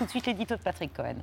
Tout 0.00 0.06
de 0.06 0.10
suite, 0.12 0.24
l'édito 0.28 0.56
de 0.56 0.62
Patrick 0.62 0.94
Cohen. 0.94 1.16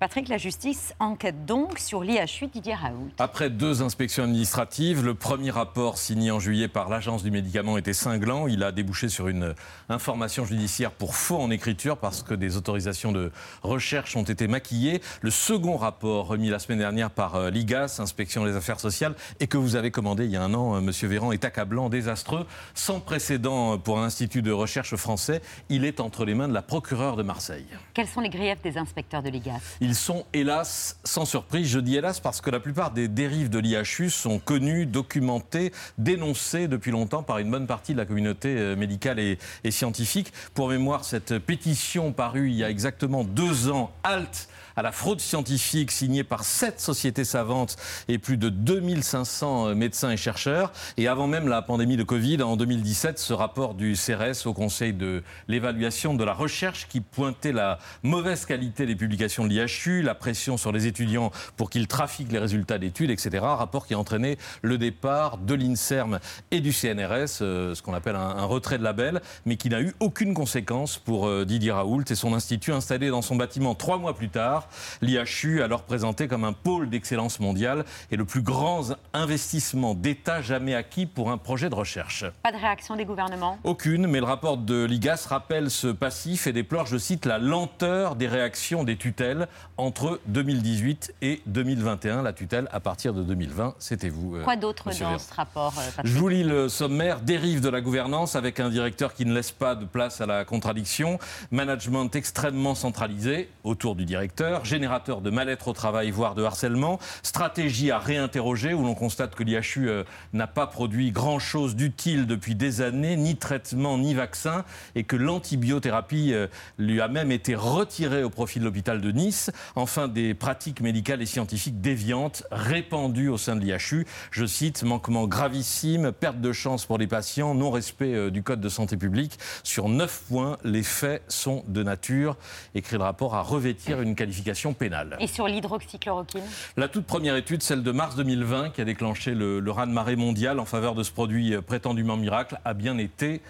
Patrick, 0.00 0.28
la 0.28 0.38
justice 0.38 0.94
enquête 1.00 1.44
donc 1.44 1.80
sur 1.80 2.04
l'IHU 2.04 2.46
Didier 2.46 2.74
Raoult. 2.74 3.10
Après 3.18 3.50
deux 3.50 3.82
inspections 3.82 4.22
administratives, 4.22 5.04
le 5.04 5.14
premier 5.14 5.50
rapport 5.50 5.98
signé 5.98 6.30
en 6.30 6.38
juillet 6.38 6.68
par 6.68 6.88
l'Agence 6.88 7.24
du 7.24 7.32
médicament 7.32 7.76
était 7.78 7.92
cinglant. 7.92 8.46
Il 8.46 8.62
a 8.62 8.70
débouché 8.70 9.08
sur 9.08 9.26
une 9.26 9.56
information 9.88 10.44
judiciaire 10.44 10.92
pour 10.92 11.16
faux 11.16 11.38
en 11.38 11.50
écriture 11.50 11.96
parce 11.96 12.22
que 12.22 12.34
des 12.34 12.56
autorisations 12.56 13.10
de 13.10 13.32
recherche 13.64 14.14
ont 14.14 14.22
été 14.22 14.46
maquillées. 14.46 15.02
Le 15.20 15.30
second 15.32 15.76
rapport 15.76 16.28
remis 16.28 16.48
la 16.48 16.60
semaine 16.60 16.78
dernière 16.78 17.10
par 17.10 17.34
euh, 17.34 17.50
l'IGAS, 17.50 17.98
Inspection 17.98 18.44
des 18.44 18.54
affaires 18.54 18.78
sociales, 18.78 19.16
et 19.40 19.48
que 19.48 19.56
vous 19.56 19.74
avez 19.74 19.90
commandé 19.90 20.26
il 20.26 20.30
y 20.30 20.36
a 20.36 20.42
un 20.44 20.54
an, 20.54 20.76
euh, 20.76 20.80
Monsieur 20.80 21.08
Véran, 21.08 21.32
est 21.32 21.44
accablant, 21.44 21.88
désastreux, 21.88 22.46
sans 22.72 23.00
précédent 23.00 23.78
pour 23.78 23.98
un 23.98 24.04
institut 24.04 24.42
de 24.42 24.52
recherche 24.52 24.94
français. 24.94 25.42
Il 25.70 25.84
est 25.84 25.98
entre 25.98 26.24
les 26.24 26.36
mains 26.36 26.46
de 26.46 26.54
la 26.54 26.62
procureure 26.62 27.16
de 27.16 27.24
Marseille. 27.24 27.66
Quels 27.94 28.06
sont 28.06 28.20
les 28.20 28.30
griefs 28.30 28.62
des 28.62 28.78
inspecteurs 28.78 29.24
de 29.24 29.30
l'IGAS? 29.30 29.78
Ils 29.88 29.94
sont 29.94 30.26
hélas 30.34 30.98
sans 31.02 31.24
surprise. 31.24 31.66
Je 31.66 31.78
dis 31.78 31.96
hélas 31.96 32.20
parce 32.20 32.42
que 32.42 32.50
la 32.50 32.60
plupart 32.60 32.90
des 32.90 33.08
dérives 33.08 33.48
de 33.48 33.58
l'IHU 33.58 34.10
sont 34.10 34.38
connues, 34.38 34.84
documentées, 34.84 35.72
dénoncées 35.96 36.68
depuis 36.68 36.90
longtemps 36.90 37.22
par 37.22 37.38
une 37.38 37.50
bonne 37.50 37.66
partie 37.66 37.94
de 37.94 37.98
la 37.98 38.04
communauté 38.04 38.54
euh, 38.54 38.76
médicale 38.76 39.18
et, 39.18 39.38
scientifique. 39.70 40.30
Pour 40.52 40.68
mémoire, 40.68 41.06
cette 41.06 41.38
pétition 41.38 42.12
parue 42.12 42.50
il 42.50 42.56
y 42.56 42.64
a 42.64 42.68
exactement 42.68 43.24
deux 43.24 43.70
ans, 43.70 43.90
halte 44.02 44.50
à 44.78 44.82
la 44.82 44.92
fraude 44.92 45.20
scientifique 45.20 45.90
signée 45.90 46.22
par 46.22 46.44
sept 46.44 46.80
sociétés 46.80 47.24
savantes 47.24 47.74
et 48.06 48.18
plus 48.18 48.36
de 48.36 48.48
2500 48.48 49.68
euh, 49.68 49.74
médecins 49.74 50.10
et 50.12 50.16
chercheurs. 50.16 50.70
Et 50.96 51.08
avant 51.08 51.26
même 51.26 51.48
la 51.48 51.62
pandémie 51.62 51.96
de 51.96 52.04
Covid, 52.04 52.42
en 52.42 52.56
2017, 52.56 53.18
ce 53.18 53.32
rapport 53.32 53.74
du 53.74 53.94
CRS 53.94 54.46
au 54.46 54.52
Conseil 54.52 54.92
de 54.92 55.24
l'évaluation 55.48 56.14
de 56.14 56.22
la 56.22 56.32
recherche 56.32 56.86
qui 56.88 57.00
pointait 57.00 57.50
la 57.50 57.80
mauvaise 58.04 58.46
qualité 58.46 58.86
des 58.86 58.94
publications 58.94 59.44
de 59.44 59.48
l'IHU, 59.48 59.66
la 59.86 60.14
pression 60.14 60.56
sur 60.56 60.72
les 60.72 60.86
étudiants 60.86 61.30
pour 61.56 61.70
qu'ils 61.70 61.86
trafiquent 61.86 62.32
les 62.32 62.38
résultats 62.38 62.78
d'études, 62.78 63.10
etc. 63.10 63.38
Rapport 63.42 63.86
qui 63.86 63.94
a 63.94 63.98
entraîné 63.98 64.38
le 64.62 64.76
départ 64.76 65.38
de 65.38 65.54
l'INSERM 65.54 66.18
et 66.50 66.60
du 66.60 66.72
CNRS, 66.72 67.42
euh, 67.42 67.74
ce 67.74 67.82
qu'on 67.82 67.94
appelle 67.94 68.16
un, 68.16 68.44
retrait 68.44 68.78
de 68.78 68.82
label, 68.82 69.20
mais 69.46 69.56
qui 69.56 69.68
n'a 69.68 69.80
eu 69.80 69.94
aucune 70.00 70.34
conséquence 70.34 70.98
pour 70.98 71.26
euh, 71.26 71.44
Didier 71.44 71.72
Raoult 71.72 72.04
et 72.10 72.14
son 72.14 72.34
institut 72.34 72.72
installé 72.72 73.10
dans 73.10 73.22
son 73.22 73.36
bâtiment 73.36 73.74
trois 73.74 73.98
mois 73.98 74.14
plus 74.14 74.30
tard 74.30 74.68
l'IHU, 75.02 75.62
alors 75.62 75.82
présenté 75.82 76.28
comme 76.28 76.44
un 76.44 76.52
pôle 76.52 76.90
d'excellence 76.90 77.40
mondiale 77.40 77.84
et 78.10 78.16
le 78.16 78.24
plus 78.24 78.42
grand 78.42 78.96
investissement 79.12 79.94
d'État 79.94 80.42
jamais 80.42 80.74
acquis 80.74 81.06
pour 81.06 81.30
un 81.30 81.38
projet 81.38 81.70
de 81.70 81.74
recherche. 81.74 82.24
Pas 82.42 82.52
de 82.52 82.56
réaction 82.56 82.96
des 82.96 83.04
gouvernements? 83.04 83.58
Aucune, 83.64 84.06
mais 84.06 84.18
le 84.18 84.26
rapport 84.26 84.56
de 84.56 84.84
l'IGAS 84.84 85.26
rappelle 85.28 85.70
ce 85.70 85.88
passif 85.88 86.46
et 86.46 86.52
déplore, 86.52 86.86
je 86.86 86.96
cite, 86.96 87.26
la 87.26 87.38
lenteur 87.38 88.16
des 88.16 88.26
réactions 88.26 88.84
des 88.84 88.96
tutelles 88.96 89.48
entre 89.78 90.20
2018 90.26 91.14
et 91.22 91.40
2021. 91.46 92.22
La 92.22 92.32
tutelle 92.32 92.68
à 92.72 92.80
partir 92.80 93.14
de 93.14 93.22
2020, 93.22 93.76
c'était 93.78 94.08
vous. 94.08 94.36
Euh, 94.36 94.42
Quoi 94.42 94.56
d'autre 94.56 94.86
dans 94.86 95.18
ce 95.18 95.34
rapport 95.34 95.72
euh, 95.78 96.02
Je 96.04 96.18
vous 96.18 96.28
lis 96.28 96.42
le 96.42 96.68
sommaire. 96.68 97.20
Dérive 97.20 97.60
de 97.60 97.68
la 97.68 97.80
gouvernance 97.80 98.34
avec 98.34 98.60
un 98.60 98.68
directeur 98.68 99.14
qui 99.14 99.24
ne 99.24 99.32
laisse 99.32 99.52
pas 99.52 99.76
de 99.76 99.84
place 99.84 100.20
à 100.20 100.26
la 100.26 100.44
contradiction. 100.44 101.18
Management 101.52 102.14
extrêmement 102.14 102.74
centralisé 102.74 103.48
autour 103.62 103.94
du 103.94 104.04
directeur 104.04 104.64
générateur 104.64 105.20
de 105.20 105.30
mal-être 105.30 105.68
au 105.68 105.72
travail, 105.72 106.10
voire 106.10 106.34
de 106.34 106.42
harcèlement, 106.42 106.98
stratégie 107.22 107.92
à 107.92 107.98
réinterroger, 107.98 108.74
où 108.74 108.82
l'on 108.82 108.94
constate 108.94 109.36
que 109.36 109.44
l'IHU 109.44 109.88
euh, 109.88 110.02
n'a 110.32 110.48
pas 110.48 110.66
produit 110.66 111.12
grand-chose 111.12 111.76
d'utile 111.76 112.26
depuis 112.26 112.56
des 112.56 112.80
années, 112.80 113.16
ni 113.16 113.36
traitement, 113.36 113.96
ni 113.96 114.14
vaccin, 114.14 114.64
et 114.96 115.04
que 115.04 115.16
l'antibiothérapie 115.16 116.34
lui 116.78 117.00
a 117.00 117.06
même 117.06 117.30
été 117.30 117.54
retirée 117.54 118.24
au 118.24 118.30
profit 118.30 118.58
de 118.58 118.64
l'hôpital 118.64 119.00
de 119.00 119.12
Nice. 119.12 119.50
Enfin, 119.74 120.08
des 120.08 120.34
pratiques 120.34 120.80
médicales 120.80 121.22
et 121.22 121.26
scientifiques 121.26 121.80
déviantes 121.80 122.44
répandues 122.50 123.28
au 123.28 123.38
sein 123.38 123.56
de 123.56 123.60
l'IHU. 123.60 124.06
Je 124.30 124.46
cite, 124.46 124.82
manquement 124.82 125.26
gravissime, 125.26 126.12
perte 126.12 126.40
de 126.40 126.52
chance 126.52 126.86
pour 126.86 126.98
les 126.98 127.06
patients, 127.06 127.54
non-respect 127.54 128.14
euh, 128.14 128.30
du 128.30 128.42
Code 128.42 128.60
de 128.60 128.68
santé 128.68 128.96
publique. 128.96 129.38
Sur 129.62 129.88
neuf 129.88 130.24
points, 130.28 130.58
les 130.64 130.82
faits 130.82 131.22
sont 131.28 131.64
de 131.68 131.82
nature, 131.82 132.36
écrit 132.74 132.96
le 132.96 133.02
rapport, 133.02 133.34
à 133.34 133.42
revêtir 133.42 134.00
une 134.00 134.14
qualification 134.14 134.74
pénale. 134.74 135.16
Et 135.20 135.26
sur 135.26 135.46
l'hydroxychloroquine? 135.46 136.42
La 136.76 136.88
toute 136.88 137.06
première 137.06 137.36
étude, 137.36 137.62
celle 137.62 137.82
de 137.82 137.92
mars 137.92 138.16
2020, 138.16 138.70
qui 138.70 138.80
a 138.80 138.84
déclenché 138.84 139.34
le, 139.34 139.60
le 139.60 139.70
raz-de-marée 139.70 140.16
mondial 140.16 140.60
en 140.60 140.64
faveur 140.64 140.94
de 140.94 141.02
ce 141.02 141.12
produit 141.12 141.54
prétendument 141.62 142.16
miracle, 142.16 142.58
a 142.64 142.74
bien 142.74 142.98
été 142.98 143.40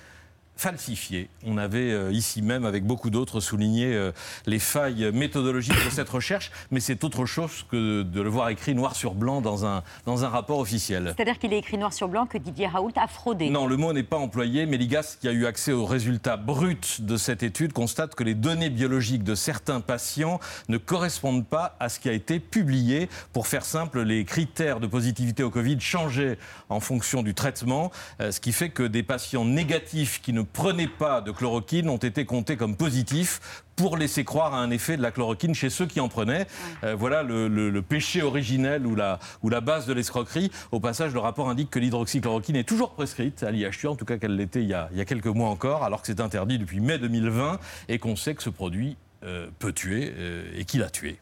On 1.46 1.56
avait 1.56 1.92
euh, 1.92 2.10
ici 2.12 2.42
même, 2.42 2.64
avec 2.64 2.84
beaucoup 2.84 3.10
d'autres, 3.10 3.38
souligné 3.38 3.94
euh, 3.94 4.10
les 4.46 4.58
failles 4.58 5.10
méthodologiques 5.12 5.84
de 5.84 5.90
cette 5.90 6.08
recherche, 6.08 6.50
mais 6.72 6.80
c'est 6.80 7.04
autre 7.04 7.26
chose 7.26 7.64
que 7.70 8.02
de 8.02 8.20
le 8.20 8.28
voir 8.28 8.48
écrit 8.48 8.74
noir 8.74 8.96
sur 8.96 9.14
blanc 9.14 9.40
dans 9.40 9.64
un, 9.64 9.84
dans 10.04 10.24
un 10.24 10.28
rapport 10.28 10.58
officiel. 10.58 11.14
C'est-à-dire 11.16 11.38
qu'il 11.38 11.52
est 11.52 11.58
écrit 11.58 11.78
noir 11.78 11.92
sur 11.92 12.08
blanc 12.08 12.26
que 12.26 12.38
Didier 12.38 12.66
Raoult 12.66 12.92
a 12.96 13.06
fraudé 13.06 13.50
Non, 13.50 13.68
le 13.68 13.76
mot 13.76 13.92
n'est 13.92 14.02
pas 14.02 14.16
employé, 14.16 14.66
mais 14.66 14.76
l'IGAS, 14.76 15.16
qui 15.20 15.28
a 15.28 15.32
eu 15.32 15.46
accès 15.46 15.70
aux 15.70 15.86
résultats 15.86 16.36
bruts 16.36 16.76
de 16.98 17.16
cette 17.16 17.44
étude, 17.44 17.72
constate 17.72 18.16
que 18.16 18.24
les 18.24 18.34
données 18.34 18.70
biologiques 18.70 19.22
de 19.22 19.36
certains 19.36 19.80
patients 19.80 20.40
ne 20.68 20.76
correspondent 20.76 21.46
pas 21.46 21.76
à 21.78 21.88
ce 21.88 22.00
qui 22.00 22.08
a 22.08 22.12
été 22.12 22.40
publié. 22.40 23.08
Pour 23.32 23.46
faire 23.46 23.64
simple, 23.64 24.02
les 24.02 24.24
critères 24.24 24.80
de 24.80 24.88
positivité 24.88 25.44
au 25.44 25.50
Covid 25.50 25.80
changeaient 25.80 26.36
en 26.68 26.80
fonction 26.80 27.22
du 27.22 27.34
traitement, 27.34 27.92
euh, 28.20 28.32
ce 28.32 28.40
qui 28.40 28.52
fait 28.52 28.70
que 28.70 28.82
des 28.82 29.04
patients 29.04 29.44
négatifs 29.44 30.20
qui 30.20 30.32
ne 30.32 30.42
prenaient 30.52 30.88
pas 30.88 31.20
de 31.20 31.30
chloroquine 31.30 31.88
ont 31.88 31.96
été 31.96 32.24
comptés 32.24 32.56
comme 32.56 32.76
positifs 32.76 33.62
pour 33.76 33.96
laisser 33.96 34.24
croire 34.24 34.54
à 34.54 34.58
un 34.58 34.70
effet 34.70 34.96
de 34.96 35.02
la 35.02 35.12
chloroquine 35.12 35.54
chez 35.54 35.70
ceux 35.70 35.86
qui 35.86 36.00
en 36.00 36.08
prenaient. 36.08 36.46
Euh, 36.82 36.96
voilà 36.96 37.22
le, 37.22 37.80
péché 37.80 38.22
originel 38.22 38.86
ou 38.86 38.94
la, 38.94 39.20
ou 39.42 39.48
la 39.48 39.60
base 39.60 39.86
de 39.86 39.92
l'escroquerie. 39.92 40.50
Au 40.72 40.80
passage, 40.80 41.14
le 41.14 41.20
rapport 41.20 41.48
indique 41.48 41.70
que 41.70 41.78
l'hydroxychloroquine 41.78 42.56
est 42.56 42.68
toujours 42.68 42.90
prescrite 42.90 43.42
à 43.44 43.50
l'IHU, 43.50 43.86
en 43.86 43.94
tout 43.94 44.04
cas 44.04 44.18
qu'elle 44.18 44.36
l'était 44.36 44.62
il, 44.62 44.68
y 44.68 44.74
a, 44.74 44.88
quelques 45.04 45.26
mois 45.26 45.48
encore, 45.48 45.84
alors 45.84 46.00
que 46.00 46.08
c'est 46.08 46.20
interdit 46.20 46.58
depuis 46.58 46.80
mai 46.80 46.98
2020 46.98 47.60
et 47.88 47.98
qu'on 47.98 48.16
sait 48.16 48.34
que 48.34 48.42
ce 48.42 48.50
produit 48.50 48.96
euh, 49.22 49.48
peut 49.58 49.72
tuer 49.72 50.12
euh, 50.16 50.50
et 50.56 50.64
qu'il 50.64 50.82
a 50.82 50.90
tué. 50.90 51.18